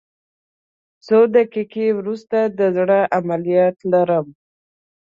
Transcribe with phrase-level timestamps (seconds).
[1.05, 4.27] څو دقیقې وروسته د زړه عملیات لرم